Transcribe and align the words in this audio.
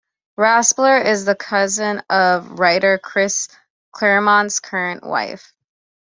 Raspler 0.35 1.05
is 1.05 1.25
the 1.25 1.35
cousin 1.35 2.01
of 2.09 2.57
writer 2.59 2.97
Chris 2.97 3.49
Claremont's 3.91 4.59
current 4.59 5.03
wife. 5.03 5.53